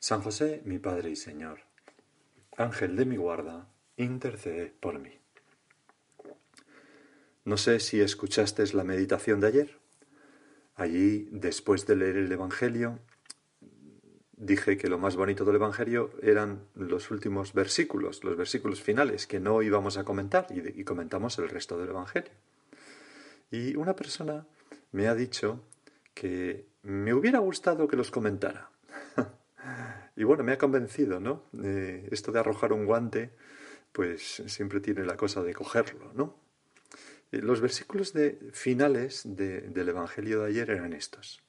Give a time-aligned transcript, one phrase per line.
[0.00, 1.60] San José, mi Padre y Señor,
[2.56, 5.18] Ángel de mi guarda, intercede por mí.
[7.44, 9.78] No sé si escuchaste la meditación de ayer.
[10.76, 13.00] Allí, después de leer el Evangelio,
[14.36, 19.40] dije que lo más bonito del Evangelio eran los últimos versículos, los versículos finales, que
[19.40, 22.30] no íbamos a comentar, y, comentamos el resto del Evangelio.
[23.50, 24.46] Y una persona
[24.92, 25.64] me ha dicho
[26.14, 28.70] que me hubiera gustado que los comentara.
[30.18, 31.44] Y bueno, me ha convencido, ¿no?
[31.62, 33.30] Eh, esto de arrojar un guante,
[33.92, 36.36] pues siempre tiene la cosa de cogerlo, ¿no?
[37.30, 41.44] Eh, los versículos de, finales del Evangelio de ayer eran estos.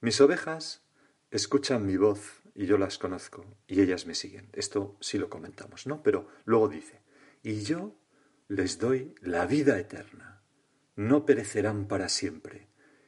[0.00, 0.82] Mis ovejas
[1.30, 4.48] escuchan mi voz y yo las conozco y ellas me siguen.
[4.52, 6.02] Esto sí lo comentamos, ¿no?
[6.02, 7.02] Pero luego dice,
[7.44, 7.94] y yo
[8.48, 10.42] les doy la vida eterna.
[10.96, 12.66] No perecerán para siempre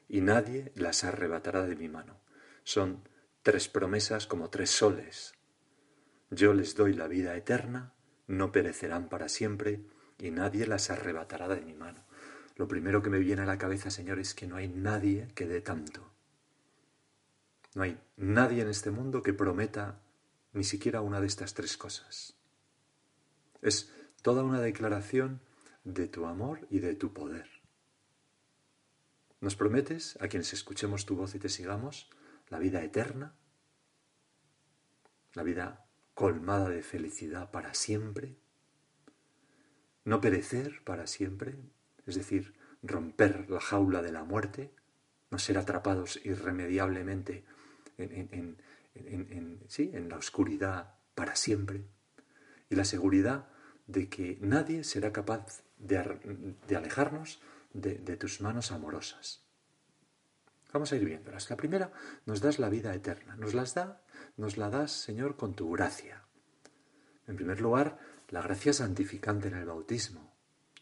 [0.09, 2.21] y nadie las arrebatará de mi mano.
[2.63, 3.03] Son
[3.43, 5.35] tres promesas como tres soles.
[6.31, 7.93] Yo les doy la vida eterna,
[8.27, 9.85] no perecerán para siempre,
[10.19, 12.05] y nadie las arrebatará de mi mano.
[12.57, 15.47] Lo primero que me viene a la cabeza, Señor, es que no hay nadie que
[15.47, 16.13] dé tanto.
[17.75, 20.01] No hay nadie en este mundo que prometa
[20.53, 22.37] ni siquiera una de estas tres cosas.
[23.63, 23.91] Es
[24.23, 25.41] toda una declaración
[25.85, 27.49] de tu amor y de tu poder.
[29.41, 32.09] Nos prometes, a quienes escuchemos tu voz y te sigamos,
[32.53, 33.35] la vida eterna,
[35.33, 38.37] la vida colmada de felicidad para siempre,
[40.05, 41.57] no perecer para siempre,
[42.07, 44.71] es decir, romper la jaula de la muerte,
[45.31, 47.43] no ser atrapados irremediablemente
[47.97, 48.59] en,
[48.95, 51.87] en la oscuridad para siempre,
[52.69, 53.49] y la seguridad
[53.87, 55.97] de que nadie será capaz de,
[56.77, 57.41] alejarnos
[57.73, 59.42] de tus manos amorosas.
[60.73, 61.51] Vamos a ir viéndolas.
[61.51, 61.93] La primera,
[62.25, 63.37] nos das la vida eterna.
[63.37, 64.03] Nos las da,
[64.37, 66.25] nos la das, Señor, con tu gracia.
[67.27, 70.35] En primer lugar, la gracia santificante en el bautismo,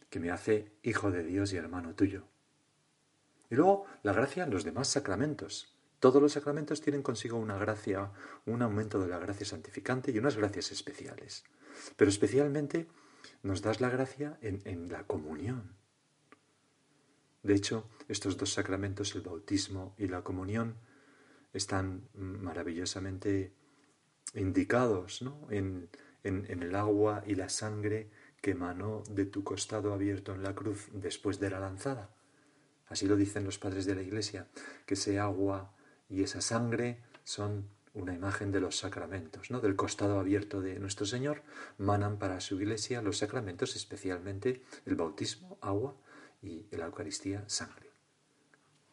[0.09, 2.29] que me hace hijo de Dios y hermano tuyo.
[3.51, 5.77] Y luego, la gracia en los demás sacramentos.
[5.99, 8.13] Todos los sacramentos tienen consigo una gracia,
[8.47, 11.45] un aumento de la gracia santificante y unas gracias especiales.
[11.97, 12.89] Pero especialmente
[13.43, 15.75] nos das la gracia en, en la comunión,
[17.43, 20.77] de hecho, estos dos sacramentos, el bautismo y la comunión,
[21.53, 23.53] están maravillosamente
[24.35, 25.89] indicados en,
[26.23, 31.41] el agua y la sangre que emanó de tu costado abierto en la cruz después
[31.41, 32.11] de la lanzada.
[32.89, 34.49] Así lo dicen los padres de la Iglesia,
[34.87, 35.75] que ese agua
[36.09, 39.61] y esa sangre son una imagen de los sacramentos, ¿no?
[39.61, 41.43] Del costado abierto de nuestro Señor
[41.79, 45.97] manan para su Iglesia los sacramentos, especialmente el bautismo, agua,
[46.43, 47.91] y la Eucaristía sangre.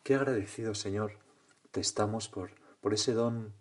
[0.04, 1.20] Qué agradecido, Señor,
[1.72, 3.54] te estamos por, por ese don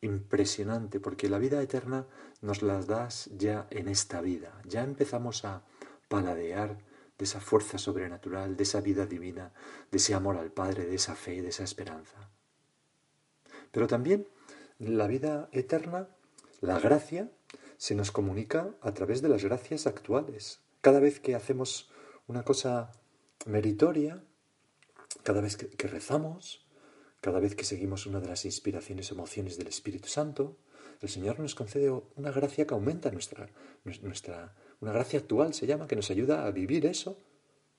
[0.00, 2.06] impresionante, porque la vida eterna
[2.40, 4.60] nos la das ya en esta vida.
[4.64, 5.62] Ya empezamos a
[6.08, 6.78] paladear
[7.18, 9.52] de esa fuerza sobrenatural, de esa vida divina,
[9.90, 12.30] de ese amor al Padre, de esa fe, de esa esperanza.
[13.72, 14.26] Pero también
[14.78, 16.08] la vida eterna,
[16.60, 17.30] la gracia,
[17.76, 20.60] se nos comunica a través de las gracias actuales.
[20.80, 21.90] Cada vez que hacemos
[22.26, 22.92] una cosa
[23.46, 24.24] meritoria
[25.22, 26.66] cada vez que, rezamos,
[27.20, 30.56] cada vez que seguimos una de las inspiraciones, emociones del Espíritu Santo,
[31.00, 33.48] el Señor nos concede una gracia que aumenta nuestra,
[33.84, 37.18] nuestra, una gracia actual se llama, que nos ayuda a vivir eso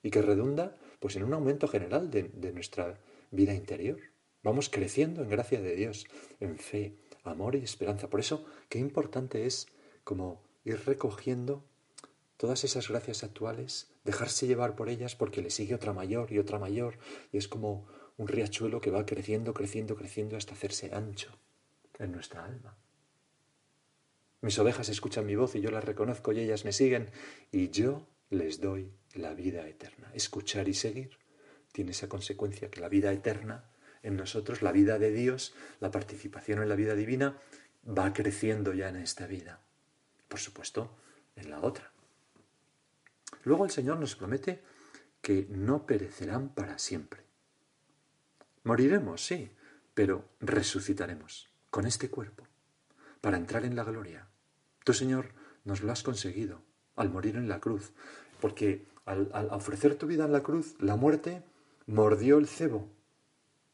[0.02, 2.98] y que redunda pues en un aumento general de, de nuestra
[3.30, 3.98] vida interior.
[4.42, 6.06] Vamos creciendo en gracia de Dios,
[6.40, 8.10] en fe, amor y esperanza.
[8.10, 9.68] Por eso, qué importante es
[10.04, 11.64] como ir recogiendo
[12.42, 16.58] todas esas gracias actuales, dejarse llevar por ellas porque le sigue otra mayor y otra
[16.58, 16.98] mayor,
[17.30, 17.86] y es como
[18.16, 21.38] un riachuelo que va creciendo, creciendo, creciendo hasta hacerse ancho
[22.00, 22.76] en nuestra alma.
[24.40, 27.12] Mis ovejas escuchan mi voz y yo las reconozco y ellas me siguen,
[27.52, 30.10] y yo les doy la vida eterna.
[30.12, 31.18] Escuchar y seguir
[31.70, 33.70] tiene esa consecuencia que la vida eterna
[34.02, 37.38] en nosotros, la vida de Dios, la participación en la vida divina,
[37.86, 39.60] va creciendo ya en esta vida.
[40.26, 40.90] Por supuesto,
[41.36, 41.91] en la otra.
[43.44, 44.62] Luego el Señor nos promete
[45.20, 47.22] que no perecerán para siempre.
[48.64, 49.50] Moriremos, sí,
[49.94, 52.46] pero resucitaremos con este cuerpo.
[53.20, 54.26] para entrar en la gloria.
[54.82, 55.28] Tú, Señor,
[55.64, 56.60] nos lo has conseguido
[56.96, 57.92] al morir en la cruz,
[58.40, 61.44] porque al, ofrecer tu vida en la cruz, la muerte
[61.86, 62.88] mordió el cebo,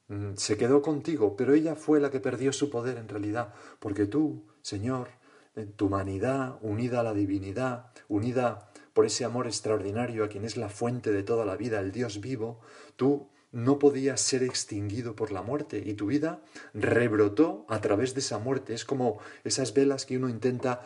[0.08, 4.04] mm, se quedó contigo, pero ella fue la que perdió su poder en realidad, porque
[4.04, 5.08] tú, Señor,
[5.56, 8.67] en tu humanidad, unida a la divinidad, unida
[8.98, 12.20] por ese amor extraordinario a quien es la fuente de toda la vida, el Dios
[12.20, 12.58] vivo,
[12.96, 16.42] tú no podías ser extinguido por la muerte y tu vida
[16.74, 18.74] rebrotó a través de esa muerte.
[18.74, 20.82] Es como esas velas que uno intenta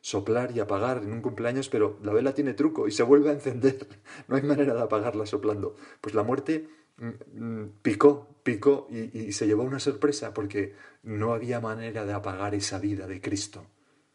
[0.00, 3.34] soplar y apagar en un cumpleaños, pero la vela tiene truco y se vuelve a
[3.34, 3.86] encender.
[4.26, 5.76] No hay manera de apagarla soplando.
[6.00, 10.74] Pues la muerte mm, mm, picó, picó y, se llevó una sorpresa porque
[11.04, 13.64] no había manera de apagar esa vida de Cristo.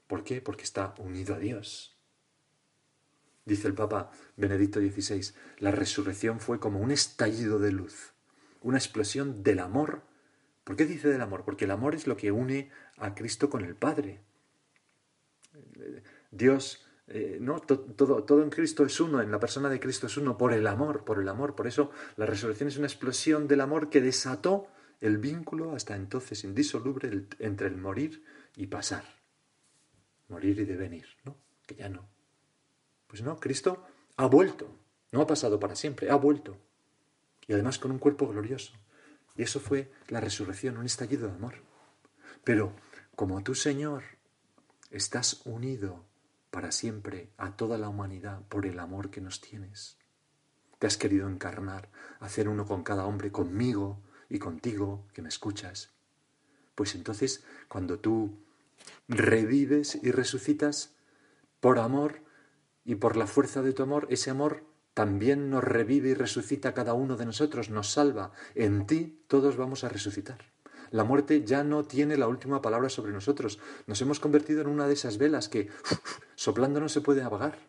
[0.07, 0.41] ¿Por qué?
[0.41, 1.90] Porque está unido a Dios.
[3.45, 8.13] Dice el Papa Benedicto XVI, la resurrección fue como un estallido de luz,
[8.61, 10.03] una explosión del amor.
[10.63, 11.43] ¿Por qué dice del amor?
[11.43, 14.21] Porque el amor es lo que une a Cristo con el Padre.
[16.29, 20.17] Dios, eh, no, todo, todo en Cristo es uno, en la persona de Cristo es
[20.17, 21.55] uno, por el amor, por el amor.
[21.55, 24.67] Por eso la resurrección es una explosión del amor que desató
[24.99, 28.23] el vínculo hasta entonces indisoluble entre el morir
[28.55, 29.03] y pasar.
[30.29, 31.37] Morir y devenir, ¿no?
[31.65, 32.07] Que ya no.
[33.11, 33.85] Pues no, Cristo
[34.17, 34.73] ha vuelto,
[35.11, 36.57] no ha pasado para siempre, ha vuelto.
[37.45, 38.73] Y además con un cuerpo glorioso.
[39.35, 41.55] Y eso fue la resurrección, un estallido de amor.
[42.43, 42.73] Pero
[43.15, 44.03] como tú, Señor,
[44.91, 46.03] Estás unido
[46.49, 49.97] para siempre a toda la humanidad por el amor que nos tienes.
[50.79, 55.93] Te has querido encarnar, hacer uno con cada hombre, conmigo y contigo, que me escuchas.
[56.75, 58.43] Pues entonces, cuando tú
[59.07, 60.93] revives y resucitas
[61.61, 62.21] por amor
[62.83, 64.63] y por la fuerza de tu amor, ese amor
[64.93, 68.31] también nos revive y resucita cada uno de nosotros, nos salva.
[68.55, 70.51] En ti todos vamos a resucitar.
[70.89, 73.59] La muerte ya no tiene la última palabra sobre nosotros.
[73.87, 75.69] Nos hemos convertido en una de esas velas que,
[76.35, 77.59] soplando, no se puede apagar.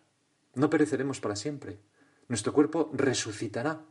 [0.54, 1.78] No pereceremos para siempre.
[2.26, 3.82] Nuestro cuerpo resucitará.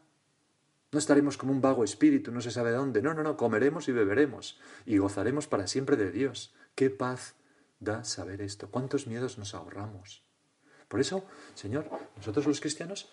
[0.92, 3.02] No estaremos como un vago espíritu, no se sabe dónde.
[3.02, 6.54] No, no, no, comeremos y beberemos y gozaremos para siempre de Dios.
[6.76, 7.36] Qué paz
[7.80, 8.70] da saber esto.
[8.70, 10.26] ¿Cuántos miedos nos ahorramos?
[10.92, 11.24] Por eso,
[11.56, 13.08] Señor, nosotros los cristianos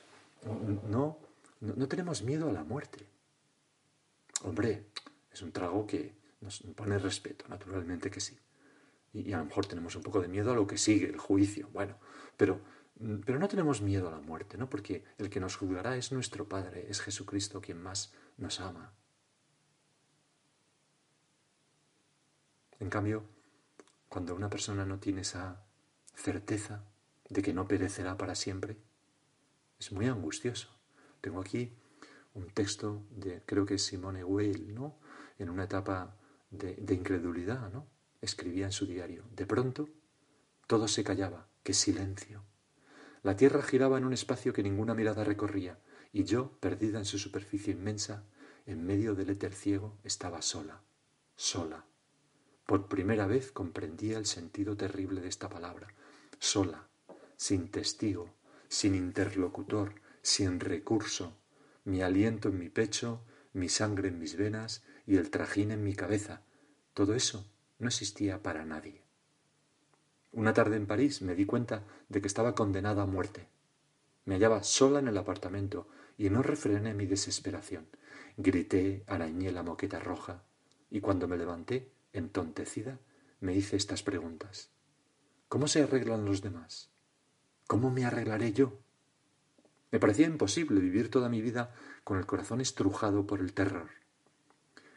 [0.88, 1.16] no,
[1.60, 3.06] no, tenemos miedo a la muerte.
[4.42, 4.86] Hombre,
[5.30, 8.36] es un trago que nos pone respeto, naturalmente que sí.
[9.12, 11.68] Y, a lo mejor tenemos un poco de miedo a lo que sigue, el juicio.
[11.72, 11.96] Bueno,
[12.36, 12.60] pero,
[13.24, 14.68] pero no tenemos miedo a la muerte, ¿no?
[14.68, 18.92] Porque el que nos juzgará es nuestro Padre, es Jesucristo quien más nos ama.
[22.80, 23.22] En cambio,
[24.08, 25.64] cuando una persona no tiene esa
[26.16, 26.82] certeza
[27.28, 28.76] de que no perecerá para siempre,
[29.78, 30.68] es muy angustioso.
[31.20, 31.72] Tengo aquí
[32.34, 34.98] un texto de, creo que es Simone Weil, ¿no?
[35.38, 36.16] en una etapa
[36.50, 37.86] de, incredulidad, ¿no?
[38.20, 39.24] Escribía en su diario.
[39.34, 39.88] De pronto,
[40.66, 41.48] todo se callaba.
[41.62, 42.42] ¡Qué silencio!
[43.22, 45.78] La tierra giraba en un espacio que ninguna mirada recorría,
[46.12, 48.24] y yo, perdida en su superficie inmensa,
[48.66, 50.82] en medio del éter ciego, estaba sola,
[51.36, 51.84] sola.
[52.66, 55.88] Por primera vez comprendía el sentido terrible de esta palabra.
[56.38, 56.87] Sola,
[57.38, 58.34] sin testigo,
[58.68, 61.38] sin interlocutor, sin recurso,
[61.84, 65.94] mi aliento en mi pecho, mi sangre en mis venas y el trajín en mi
[65.94, 66.42] cabeza.
[66.94, 67.48] Todo eso
[67.78, 69.02] no existía para nadie.
[70.32, 73.46] Una tarde en París me di cuenta de que estaba condenada a muerte.
[74.24, 77.86] Me hallaba sola en el apartamento y no refrené mi desesperación.
[78.36, 80.42] Grité, arañé la moqueta roja
[80.90, 82.98] y cuando me levanté, entontecida,
[83.38, 84.70] me hice estas preguntas.
[85.48, 86.90] ¿Cómo se arreglan los demás?
[87.68, 88.78] ¿Cómo me arreglaré yo?
[89.92, 93.90] Me parecía imposible vivir toda mi vida con el corazón estrujado por el terror.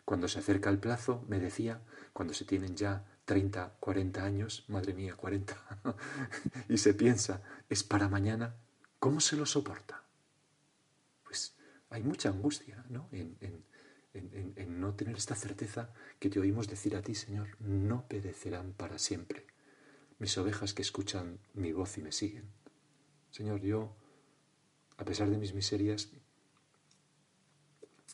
[0.05, 1.81] Cuando se acerca el plazo, me decía,
[2.13, 5.57] cuando se tienen ya 30, 40 años, madre mía, 40,
[6.69, 8.55] y se piensa, es para mañana,
[8.99, 10.03] ¿cómo se lo soporta?
[11.25, 11.53] Pues
[11.89, 13.09] hay mucha angustia ¿no?
[13.11, 13.35] En,
[14.13, 18.97] en no tener esta certeza que te oímos decir a ti, Señor, no perecerán para
[18.97, 19.45] siempre.
[20.19, 22.60] Mis ovejas que escuchan mi voz y me siguen.
[23.31, 23.95] Señor, yo,
[24.97, 26.09] a pesar de mis miserias,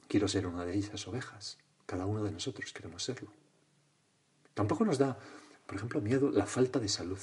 [0.07, 1.57] quiero ser una de esas ovejas
[1.87, 3.31] cada uno de nosotros queremos serlo.
[4.53, 5.17] Tampoco nos da,
[5.65, 7.19] por ejemplo, miedo la falta de salud.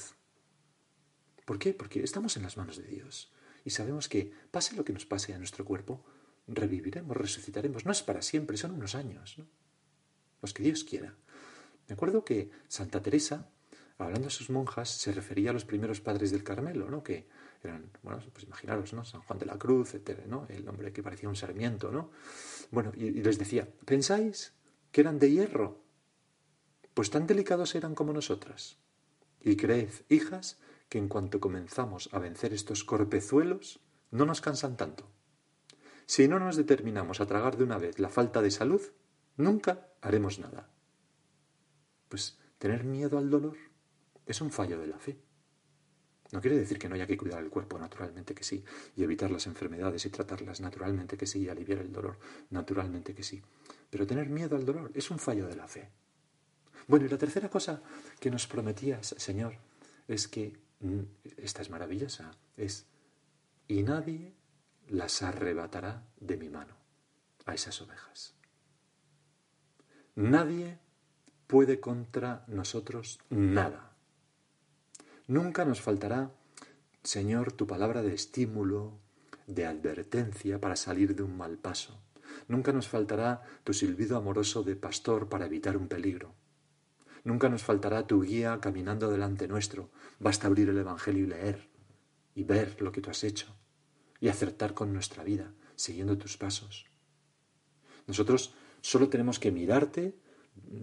[1.45, 1.73] ¿Por qué?
[1.73, 3.31] Porque estamos en las manos de Dios
[3.63, 6.03] y sabemos que pase lo que nos pase a nuestro cuerpo,
[6.47, 7.85] reviviremos, resucitaremos.
[7.85, 9.37] No es para siempre, son unos años,
[10.41, 11.15] los que Dios quiera.
[11.87, 13.51] Me acuerdo que Santa Teresa,
[13.99, 17.03] hablando a sus monjas, se refería a los primeros padres del Carmelo, ¿no?
[17.03, 17.27] que
[17.65, 19.05] eran, bueno, pues imaginaros, ¿no?
[19.05, 20.45] San Juan de la Cruz, etc., ¿no?
[20.49, 22.11] el hombre que parecía un sarmiento, ¿no?
[22.71, 24.53] Bueno, y les decía, ¿pensáis
[24.95, 25.83] que eran de hierro.
[26.93, 28.77] pues tan delicados eran como nosotras.
[29.41, 30.57] Y creed, hijas,
[30.87, 33.81] que en cuanto comenzamos a vencer estos corpezuelos,
[34.11, 35.11] no nos cansan tanto.
[36.05, 38.81] Si no nos determinamos a tragar de una vez la falta de salud,
[39.35, 40.69] nunca haremos nada.
[42.07, 43.57] Pues tener miedo al dolor
[44.25, 45.19] es un fallo de la fe.
[46.35, 48.61] No quiere decir que no haya que cuidar el cuerpo, naturalmente que sí,
[48.97, 53.23] y evitar las enfermedades y tratarlas, naturalmente que sí, y aliviar el dolor, naturalmente que
[53.23, 53.41] sí.
[53.89, 55.87] Pero tener miedo al dolor es un fallo de la fe.
[56.87, 57.81] Bueno, y la tercera cosa
[58.19, 59.53] que nos prometías, Señor,
[60.09, 60.99] es que, mm,
[61.37, 62.85] esta es maravillosa, es,
[63.69, 64.33] y nadie
[64.89, 66.75] las arrebatará de mi mano
[67.45, 68.35] a esas ovejas.
[70.15, 70.79] Nadie
[71.47, 73.94] puede contra nosotros nada.
[75.27, 76.31] Nunca nos faltará,
[77.03, 78.99] Señor, tu palabra de estímulo,
[79.47, 81.99] de advertencia para salir de un mal paso.
[82.47, 86.35] Nunca nos faltará tu silbido amoroso de pastor para evitar un peligro.
[87.23, 89.89] Nunca nos faltará tu guía caminando delante nuestro.
[90.19, 91.69] Basta abrir el Evangelio y leer
[92.35, 93.55] y ver lo que tú has hecho
[94.19, 96.85] y acertar con nuestra vida, siguiendo tus pasos.
[98.05, 100.15] Nosotros solo tenemos que mirarte,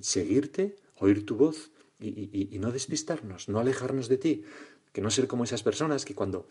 [0.00, 1.71] seguirte, oír tu voz
[2.02, 4.44] y, no despistarnos, no alejarnos de ti,
[4.92, 6.49] que no ser como esas personas que cuando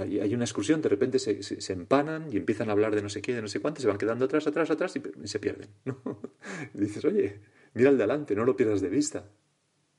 [0.00, 3.34] hay una excursión de repente se, empanan y empiezan a hablar de no sé qué,
[3.34, 5.68] de no sé cuánto, se van quedando atrás, atrás, atrás y, se pierden.
[6.74, 7.40] Y dices, oye,
[7.74, 9.28] mira al delante, no lo pierdas de vista,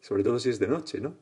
[0.02, 1.18] sobre todo si es de noche, ¿no?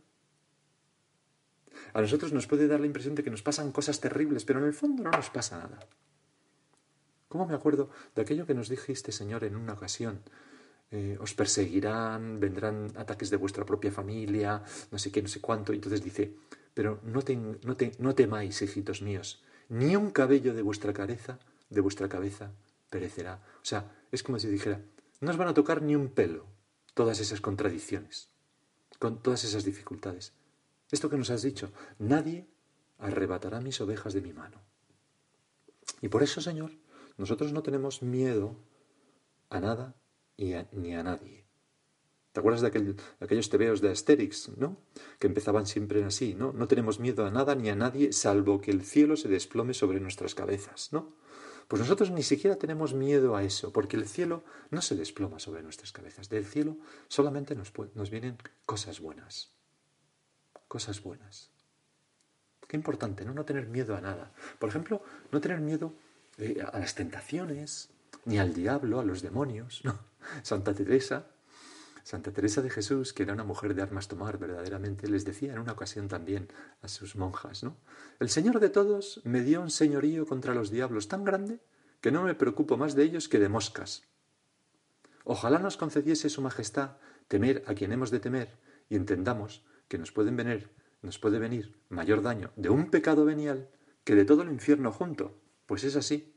[1.94, 4.66] A nosotros nos puede dar la impresión de que nos pasan cosas terribles, pero en
[4.66, 5.80] el fondo no nos pasa nada.
[7.30, 10.22] ¿Cómo me acuerdo de aquello que nos dijiste, Señor, en una ocasión?
[10.92, 15.74] Eh, os perseguirán, vendrán ataques de vuestra propia familia, no sé qué, no sé cuánto.
[15.74, 16.36] Y entonces dice,
[16.74, 17.22] pero no,
[17.64, 21.40] no, no temáis, hijitos míos, ni un cabello de vuestra cabeza,
[21.70, 22.52] de vuestra cabeza
[22.90, 23.42] perecerá.
[23.62, 24.82] O sea, es como si dijera,
[25.22, 26.46] no os van a tocar ni un pelo
[26.94, 28.30] todas esas contradicciones,
[29.00, 30.34] con todas esas dificultades.
[30.92, 32.48] Esto que nos has dicho, nadie
[33.00, 34.62] arrebatará mis ovejas de mi mano.
[36.02, 36.72] Y por eso, Señor,
[37.18, 38.56] nosotros no tenemos miedo
[39.50, 39.96] a nada
[40.38, 41.46] ni a nadie.
[42.36, 44.76] ¿Te acuerdas de, aquel, aquellos tebeos de Asterix, no?
[45.20, 46.52] Que empezaban siempre así, ¿no?
[46.52, 50.02] No tenemos miedo a nada ni a nadie, salvo que el cielo se desplome sobre
[50.02, 51.16] nuestras cabezas, ¿no?
[51.70, 55.64] Pues nosotros ni siquiera tenemos miedo a eso, porque el cielo no se desploma sobre
[55.64, 56.28] nuestras cabezas.
[56.28, 56.76] Del cielo
[57.08, 59.54] solamente nos, nos vienen cosas buenas.
[60.68, 61.52] Cosas buenas.
[62.68, 63.34] Qué importante, ¿no?
[63.34, 64.34] No tener miedo a nada.
[64.60, 65.02] Por ejemplo,
[65.32, 65.94] no tener miedo
[66.38, 67.92] eh, a las tentaciones,
[68.26, 69.98] ni al diablo, a los demonios, ¿no?
[70.44, 71.28] Santa Teresa,
[72.04, 75.60] Santa Teresa de Jesús, que era una mujer de armas tomar verdaderamente, les decía en
[75.60, 76.50] una ocasión también
[76.82, 77.78] a sus monjas, ¿no?
[78.20, 81.60] El Señor de todos me dio un señorío contra los diablos tan grande
[82.02, 84.04] que no me preocupo más de ellos que de moscas.
[85.24, 90.12] Ojalá nos concediese Su Majestad temer a quien hemos de temer y entendamos que nos
[90.12, 90.70] pueden venir,
[91.02, 93.70] nos puede venir mayor daño de un pecado venial
[94.04, 95.42] que de todo el infierno junto.
[95.66, 96.35] Pues es así.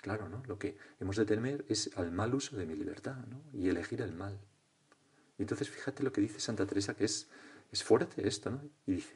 [0.00, 0.42] Claro, ¿no?
[0.46, 3.42] Lo que hemos de temer es al mal uso de mi libertad, ¿no?
[3.52, 4.38] Y elegir el mal.
[5.38, 7.28] Y entonces fíjate lo que dice Santa Teresa, que es,
[7.70, 8.62] es fuerte esto, ¿no?
[8.86, 9.14] Y dice,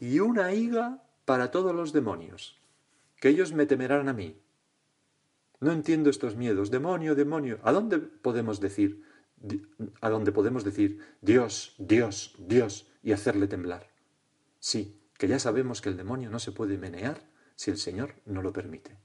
[0.00, 2.60] y una higa para todos los demonios,
[3.20, 4.40] que ellos me temerán a mí.
[5.60, 6.70] No entiendo estos miedos.
[6.70, 7.58] Demonio, demonio.
[7.62, 9.02] ¿A dónde podemos decir,
[10.00, 13.90] a dónde podemos decir Dios, Dios, Dios y hacerle temblar?
[14.58, 17.22] Sí, que ya sabemos que el demonio no se puede menear
[17.54, 18.98] si el Señor no lo permite.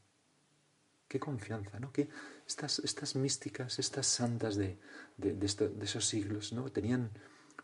[1.12, 1.92] Qué confianza, ¿no?
[1.92, 2.08] Que
[2.48, 4.80] estas, estas místicas, estas santas de,
[5.18, 5.46] de,
[5.82, 6.72] esos siglos, ¿no?
[6.72, 7.12] Tenían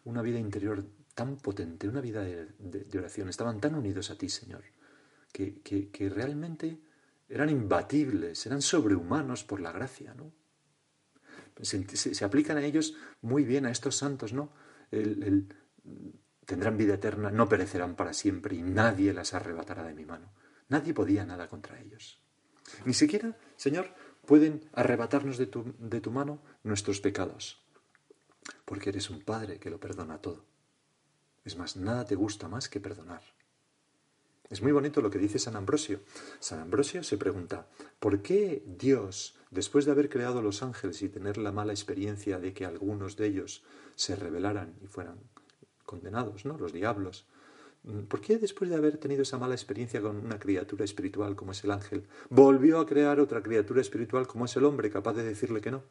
[0.04, 0.84] una vida interior
[1.16, 4.66] tan potente, una vida de, oración, estaban tan unidos a ti, Señor,
[5.32, 6.82] que, que, realmente
[7.30, 10.34] eran imbatibles, eran sobrehumanos por la gracia, ¿no?
[11.62, 14.52] Se, aplican a ellos muy bien, a estos santos, ¿no?
[16.46, 20.34] tendrán vida eterna, no perecerán para siempre y nadie las arrebatará de mi mano.
[20.68, 22.27] Nadie podía nada contra ellos.
[22.86, 23.94] Ni siquiera, Señor,
[24.26, 27.62] pueden arrebatarnos de tu, de tu mano nuestros pecados,
[28.66, 30.44] porque eres un Padre que lo perdona todo.
[31.46, 33.22] Es más, nada te gusta más que perdonar.
[34.50, 36.02] Es muy bonito lo que dice San Ambrosio.
[36.40, 37.68] San Ambrosio se pregunta,
[38.00, 42.54] ¿por qué Dios, después de haber creado los ángeles y tener la mala experiencia de
[42.54, 43.64] que algunos de ellos
[43.96, 45.20] se rebelaran y fueran
[45.86, 46.58] condenados, ¿no?
[46.58, 47.26] Los diablos,
[48.08, 51.64] ¿Por qué después de haber tenido esa mala experiencia con una criatura espiritual como es
[51.64, 55.62] el ángel, volvió a crear otra criatura espiritual como es el hombre, capaz de decirle
[55.62, 55.84] que no?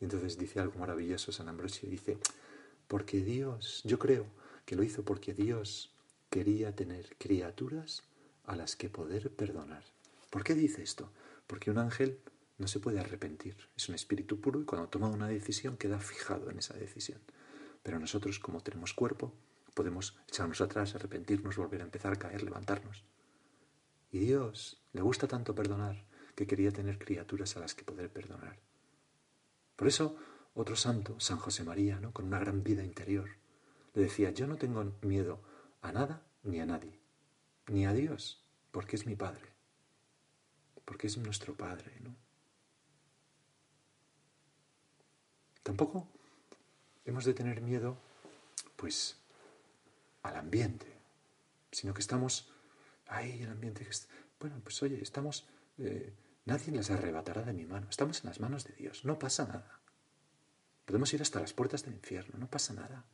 [0.00, 2.18] Y entonces dice algo maravilloso San Ambrosio, dice,
[2.88, 4.26] porque Dios, yo creo
[4.66, 5.94] que lo hizo porque Dios
[6.28, 8.02] quería tener criaturas
[8.44, 9.84] a las que poder perdonar.
[10.30, 11.10] ¿Por qué dice esto?
[11.46, 12.18] Porque un ángel
[12.58, 13.56] no se puede arrepentir.
[13.76, 17.20] Es un espíritu puro y cuando toma una decisión queda fijado en esa decisión.
[17.82, 19.32] Pero nosotros, como tenemos cuerpo,
[19.74, 23.04] podemos echarnos atrás, arrepentirnos, volver a empezar, caer, levantarnos.
[24.10, 28.58] Y Dios le gusta tanto perdonar que quería tener criaturas a las que poder perdonar.
[29.76, 30.16] Por eso,
[30.54, 32.12] otro santo, San José María, ¿no?
[32.12, 33.30] con una gran vida interior,
[33.94, 35.40] le decía, yo no tengo miedo
[35.80, 36.98] a nada ni a nadie,
[37.68, 39.48] ni a Dios, porque es mi Padre,
[40.84, 41.92] porque es nuestro Padre.
[42.00, 42.14] ¿no?
[45.62, 46.08] Tampoco
[47.04, 47.96] hemos de tener miedo,
[48.76, 49.16] pues,
[50.22, 50.86] al ambiente,
[51.70, 52.50] sino que estamos
[53.06, 53.86] ahí, el ambiente.
[54.40, 55.46] Bueno, pues oye, estamos,
[55.78, 56.12] eh,
[56.44, 59.80] nadie las arrebatará de mi mano, estamos en las manos de Dios, no pasa nada.
[60.84, 63.04] Podemos ir hasta las puertas del infierno, no pasa nada.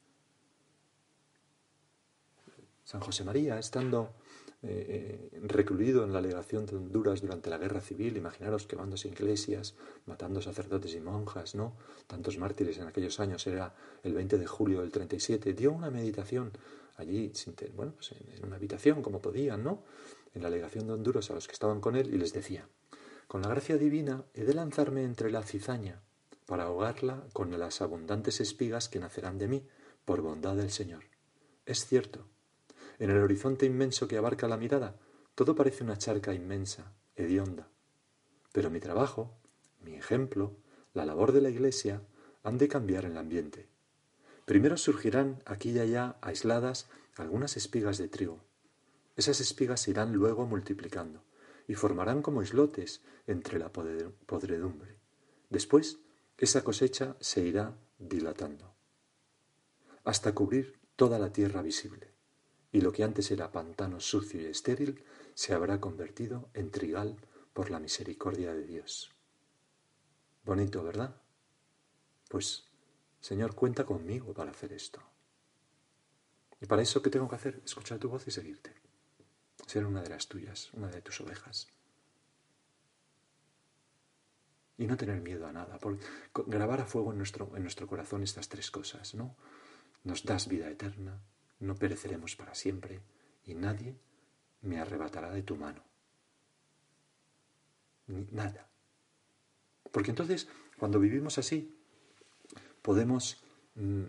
[2.85, 4.15] San José María, estando
[4.63, 9.77] eh, eh, recluido en la legación de Honduras durante la guerra civil, imaginaros quemándose iglesias,
[10.07, 11.77] matando sacerdotes y monjas, ¿no?
[12.07, 16.51] Tantos mártires en aquellos años, era el 20 de julio del 37, dio una meditación
[16.99, 17.33] allí,
[17.75, 19.85] bueno, pues en, una habitación, como podían, ¿no?
[20.35, 22.69] En la legación de Honduras a los que estaban con él y les decía,
[23.27, 26.03] con la gracia divina he de lanzarme entre la cizaña
[26.45, 29.67] para ahogarla con las abundantes espigas que nacerán de mí
[30.05, 31.05] por bondad del Señor.
[31.67, 32.27] Es cierto,
[32.99, 34.99] en el horizonte inmenso que abarca la mirada,
[35.35, 37.69] todo parece una charca inmensa, hedionda.
[38.53, 39.39] Pero mi trabajo,
[39.83, 40.57] mi ejemplo,
[40.95, 42.03] la labor de la Iglesia,
[42.43, 43.68] han de cambiar el ambiente.
[44.49, 48.41] Primero surgirán aquí y allá, aisladas, algunas espigas de trigo.
[49.15, 51.23] Esas espigas se irán luego multiplicando
[51.67, 54.97] y formarán como islotes entre la podredumbre.
[55.51, 55.99] Después,
[56.39, 58.73] esa cosecha se irá dilatando
[60.05, 62.15] hasta cubrir toda la tierra visible
[62.73, 67.19] y lo que antes era pantano sucio y estéril se habrá convertido en trigal
[67.53, 69.11] por la misericordia de Dios.
[70.43, 71.21] Bonito, ¿verdad?
[72.31, 72.68] Pues,
[73.29, 75.03] Señor, cuenta conmigo para hacer esto.
[76.63, 77.61] Y para eso, ¿qué tengo que hacer?
[77.63, 78.73] Escuchar tu voz y seguirte.
[79.67, 81.69] Ser una de las tuyas, una de tus ovejas.
[84.79, 86.07] Y no tener miedo a nada, porque
[86.47, 89.37] grabar a fuego en nuestro, en nuestro corazón estas tres cosas, ¿no?
[90.05, 91.21] Nos das vida eterna,
[91.61, 93.03] no pereceremos para siempre
[93.45, 94.01] y nadie
[94.63, 95.85] me arrebatará de tu mano.
[98.07, 98.71] nada.
[99.93, 100.49] Porque entonces,
[100.79, 101.78] cuando vivimos así,
[102.89, 103.37] podemos
[103.75, 104.05] mm,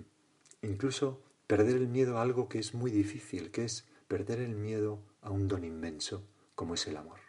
[0.62, 5.04] incluso perder el miedo a algo que es muy difícil, que es perder el miedo
[5.22, 6.24] a un don inmenso
[6.56, 7.20] como es el amor.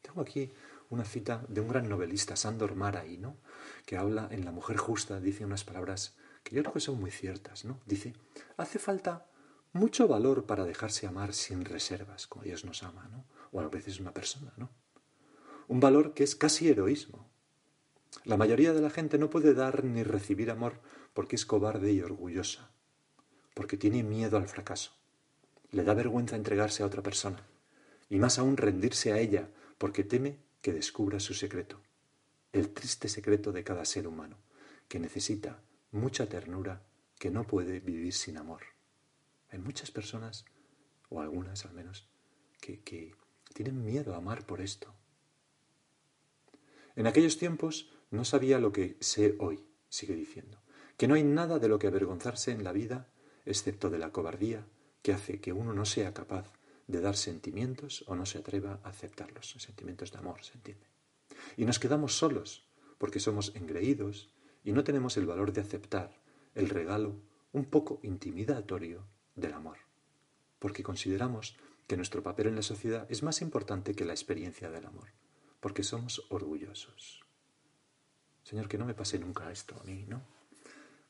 [0.00, 0.50] Tengo aquí
[0.88, 3.36] una cita de un gran novelista, Sandor Maray, ¿no?
[3.84, 7.10] que habla en La mujer justa, dice unas palabras que yo creo que son muy
[7.10, 7.78] ciertas, ¿no?
[7.84, 8.14] Dice,
[8.56, 9.26] hace falta
[9.74, 13.26] mucho valor para dejarse amar sin reservas, como Dios nos ama, ¿no?
[13.52, 14.70] O a veces una persona, ¿no?
[15.66, 17.27] Un valor que es casi heroísmo.
[18.24, 20.80] La mayoría de la gente no puede dar ni recibir amor
[21.14, 22.70] porque es cobarde y orgullosa,
[23.54, 24.92] porque tiene miedo al fracaso.
[25.70, 27.46] Le da vergüenza entregarse a otra persona,
[28.08, 31.80] y más aún rendirse a ella, porque teme que descubra su secreto,
[32.52, 34.36] el triste secreto de cada ser humano,
[34.88, 36.82] que necesita mucha ternura
[37.18, 38.62] que no puede vivir sin amor.
[39.50, 40.44] Hay muchas personas,
[41.08, 42.06] o algunas al menos,
[42.60, 43.14] que, que
[43.54, 44.94] tienen miedo a amar por esto.
[46.96, 50.60] En aquellos tiempos no sabía lo que sé hoy, sigue diciendo,
[50.96, 53.08] que no hay nada de lo que avergonzarse en la vida,
[53.44, 54.66] excepto de la cobardía,
[55.02, 56.52] que hace que uno no sea capaz
[56.86, 60.86] de dar sentimientos o no se atreva a aceptarlos, sentimientos de amor, ¿se entiende?
[61.56, 62.66] Y nos quedamos solos,
[62.96, 64.30] porque somos engreídos,
[64.64, 66.20] y no tenemos el valor de aceptar
[66.54, 67.20] el regalo
[67.52, 69.78] un poco intimidatorio del amor,
[70.58, 74.86] porque consideramos que nuestro papel en la sociedad es más importante que la experiencia del
[74.86, 75.08] amor,
[75.60, 77.27] porque somos orgullosos.
[78.48, 80.22] Señor, que no me pase nunca esto a mí, ¿no?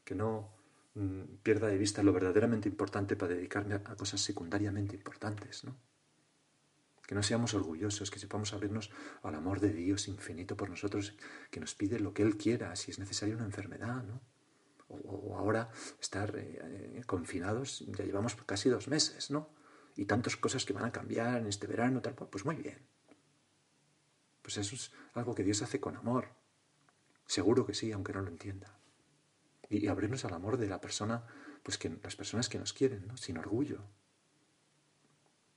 [0.04, 0.50] Que no
[0.94, 5.76] mm, pierda de vista lo verdaderamente importante para dedicarme a, cosas secundariamente importantes, ¿no?
[7.06, 8.90] que no seamos orgullosos, que sepamos abrirnos
[9.22, 11.14] al amor de Dios infinito por nosotros,
[11.50, 14.20] que nos pide lo que Él quiera, si es necesaria una enfermedad, ¿no?
[14.88, 15.70] O, ahora
[16.00, 16.58] estar eh,
[16.98, 19.48] eh, confinados, ya llevamos casi dos meses, ¿no?
[19.96, 22.86] Y tantas cosas que van a cambiar en este verano, tal, pues muy bien.
[24.42, 26.36] Pues eso es algo que Dios hace con amor.
[27.28, 28.74] Seguro que sí, aunque no lo entienda.
[29.68, 31.24] Y, abrirnos al amor de la persona,
[31.62, 33.18] pues que las personas que nos quieren, ¿no?
[33.18, 33.82] Sin orgullo,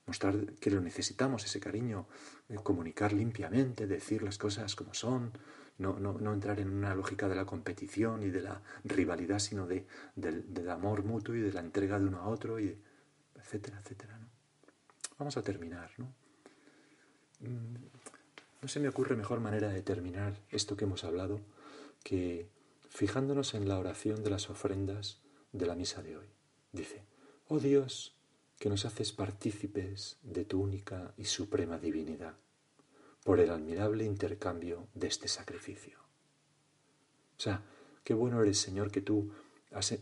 [0.06, 2.08] mostrar que lo necesitamos, ese cariño,
[2.50, 5.32] eh, comunicar limpiamente, decir las cosas como son,
[5.78, 9.88] no, no, entrar en una lógica de la competición y de la rivalidad, sino de,
[10.16, 12.78] del, amor mutuo y de la entrega de uno a otro, y
[13.36, 14.18] etcétera, etcétera.
[14.20, 14.28] ¿no?
[15.18, 15.90] Vamos a terminar.
[15.98, 16.14] ¿no?
[17.40, 17.76] Mm,
[18.62, 21.40] No se me ocurre mejor manera de terminar esto que hemos hablado
[22.04, 22.50] que
[22.90, 26.28] fijándonos en la oración de las ofrendas de la misa de hoy.
[26.72, 27.04] Dice,
[27.48, 28.16] oh Dios,
[28.60, 32.36] que nos haces partícipes de tu única y suprema divinidad,
[33.24, 36.00] por el admirable intercambio de este sacrificio.
[37.38, 37.64] O sea,
[38.04, 39.32] qué bueno eres, Señor, que tú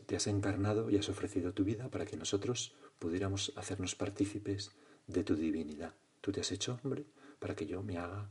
[0.05, 4.71] te has encarnado y has ofrecido tu vida para que nosotros pudiéramos hacernos partícipes
[5.07, 5.93] de tu divinidad.
[6.21, 7.05] Tú te has hecho hombre
[7.39, 8.29] para que yo me haga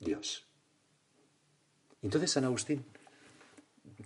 [0.00, 0.46] Dios.
[2.02, 2.84] Entonces San Agustín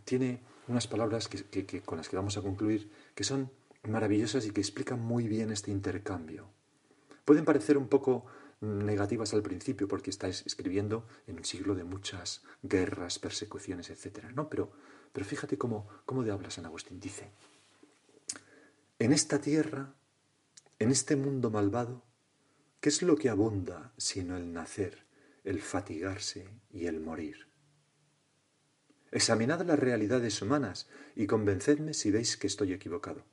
[0.05, 3.51] tiene unas palabras que, con las que vamos a concluir que son
[3.83, 6.49] maravillosas y que explican muy bien este intercambio.
[7.25, 8.27] Pueden parecer un poco
[8.61, 14.31] negativas al principio porque está escribiendo en un siglo de muchas guerras, persecuciones, etc.
[14.35, 14.71] No, pero,
[15.13, 17.01] pero fíjate cómo, cómo habla San Agustín.
[17.01, 17.31] Dice,
[18.99, 19.95] en esta tierra,
[20.79, 22.05] en este mundo malvado,
[22.81, 25.07] ¿qué es lo que abunda sino el nacer,
[25.43, 27.52] el fatigarse y el morir?
[29.13, 33.25] Examinad las realidades humanas y convencedme si veis que estoy equivocado.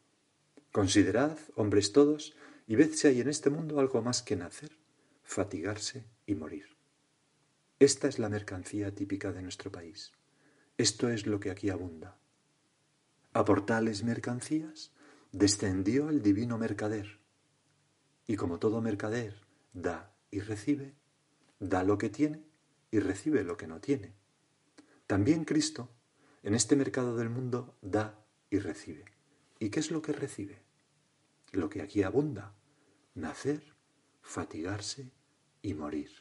[0.74, 2.36] Considerad, hombres todos,
[2.68, 4.78] y ved si hay en este mundo algo más que nacer,
[5.24, 6.68] fatigarse y morir.
[7.80, 10.12] Esta es la mercancía típica de nuestro país.
[10.78, 12.18] Esto es lo que aquí abunda.
[13.32, 14.92] A por tales mercancías
[15.32, 17.20] descendió el divino mercader.
[18.28, 20.94] Y como todo mercader da y recibe,
[21.60, 22.44] da lo que tiene
[22.92, 24.19] y recibe lo que no tiene.
[25.10, 25.90] También Cristo,
[26.44, 29.06] en este mercado del mundo, da y recibe.
[29.58, 30.62] ¿Y qué es lo que recibe?
[31.52, 32.54] Lo que aquí abunda,
[33.16, 33.74] nacer,
[34.22, 35.12] fatigarse
[35.64, 36.12] y morir.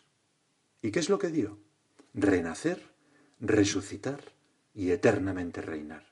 [0.81, 1.59] ¿Y qué es lo que dio?
[2.15, 2.83] Renacer,
[3.41, 4.33] resucitar
[4.73, 6.07] y eternamente reinar.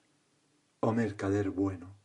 [0.80, 1.96] Oh mercader bueno,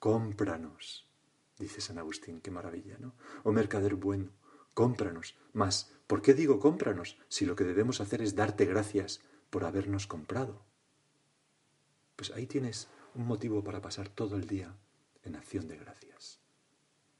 [0.00, 1.08] cómpranos,
[1.56, 3.14] dice San Agustín, qué maravilla, ¿no?
[3.44, 4.32] Oh mercader bueno,
[4.74, 5.38] cómpranos.
[5.52, 9.20] Mas, ¿por qué digo cómpranos si lo que debemos hacer es darte gracias
[9.50, 10.62] por habernos comprado.
[12.16, 14.74] Pues ahí tienes un motivo para pasar todo el día
[15.24, 16.40] en acción de gracias.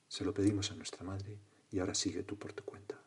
[0.09, 1.39] Se lo pedimos a nuestra Madre
[1.71, 3.01] y ahora sigue tú por tu cuenta.